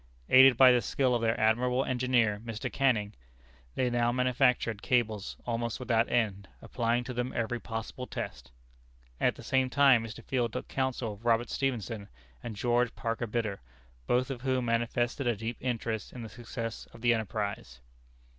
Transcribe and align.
Aided 0.31 0.57
by 0.57 0.71
the 0.71 0.81
skill 0.81 1.13
of 1.13 1.21
their 1.21 1.39
admirable 1.39 1.85
engineer, 1.85 2.41
Mr. 2.43 2.73
Canning, 2.73 3.13
they 3.75 3.87
now 3.91 4.11
manufactured 4.11 4.81
cables 4.81 5.37
almost 5.45 5.79
without 5.79 6.09
end, 6.11 6.47
applying 6.59 7.03
to 7.03 7.13
them 7.13 7.31
every 7.35 7.59
possible 7.59 8.07
test. 8.07 8.49
At 9.19 9.35
the 9.35 9.43
same 9.43 9.69
time, 9.69 10.03
Mr. 10.03 10.23
Field 10.25 10.53
took 10.53 10.67
counsel 10.67 11.13
of 11.13 11.23
Robert 11.25 11.51
Stephenson 11.51 12.09
and 12.41 12.55
George 12.55 12.95
Parker 12.95 13.27
Bidder, 13.27 13.61
both 14.07 14.31
of 14.31 14.41
whom 14.41 14.65
manifested 14.65 15.27
a 15.27 15.35
deep 15.35 15.57
interest 15.59 16.13
in 16.13 16.23
the 16.23 16.29
success 16.29 16.87
of 16.87 17.01
the 17.01 17.13
enterprise. 17.13 17.79